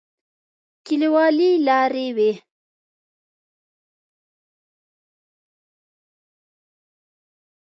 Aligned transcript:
کليوالي 0.85 1.51
لارې 1.67 2.07
وې. 2.17 2.31